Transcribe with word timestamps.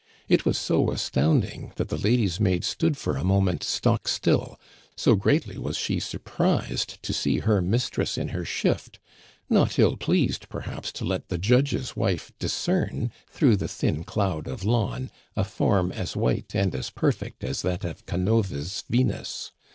It 0.27 0.45
was 0.45 0.57
so 0.57 0.89
astounding, 0.89 1.73
that 1.75 1.89
the 1.89 1.95
lady's 1.95 2.39
maid 2.39 2.63
stood 2.63 2.97
for 2.97 3.17
a 3.17 3.23
moment 3.23 3.63
stock 3.63 4.07
still, 4.07 4.59
so 4.95 5.13
greatly 5.15 5.59
was 5.59 5.77
she 5.77 5.99
surprised 5.99 6.97
to 7.03 7.13
see 7.13 7.37
her 7.37 7.61
mistress 7.61 8.17
in 8.17 8.29
her 8.29 8.43
shift, 8.43 8.97
not 9.47 9.77
ill 9.77 9.97
pleased 9.97 10.49
perhaps 10.49 10.91
to 10.93 11.05
let 11.05 11.27
the 11.29 11.37
judge's 11.37 11.95
wife 11.95 12.31
discern 12.39 13.11
through 13.29 13.57
the 13.57 13.67
thin 13.67 14.03
cloud 14.03 14.47
of 14.47 14.63
lawn 14.63 15.11
a 15.35 15.43
form 15.43 15.91
as 15.91 16.15
white 16.15 16.55
and 16.55 16.73
as 16.73 16.89
perfect 16.89 17.43
as 17.43 17.61
that 17.61 17.85
of 17.85 18.07
Canova's 18.07 18.83
Venus. 18.89 19.51